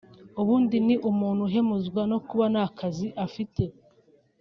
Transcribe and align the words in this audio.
ubundi 0.41 0.77
ni 0.85 0.95
umuntu 1.09 1.39
uhemuzwa 1.47 2.01
no 2.11 2.17
kuba 2.27 2.45
nta 2.53 2.65
kazi 2.77 3.07
afite 3.25 3.63